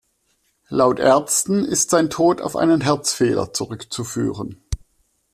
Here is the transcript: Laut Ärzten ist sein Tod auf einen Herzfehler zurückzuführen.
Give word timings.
Laut 0.69 0.97
Ärzten 0.99 1.63
ist 1.63 1.91
sein 1.91 2.09
Tod 2.09 2.41
auf 2.41 2.55
einen 2.55 2.81
Herzfehler 2.81 3.53
zurückzuführen. 3.53 4.59